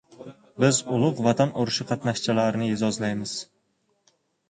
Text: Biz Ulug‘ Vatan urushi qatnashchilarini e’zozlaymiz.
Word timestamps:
Biz 0.63 0.79
Ulug‘ 0.95 1.21
Vatan 1.27 1.53
urushi 1.65 1.89
qatnashchilarini 1.93 2.73
e’zozlaymiz. 2.79 3.39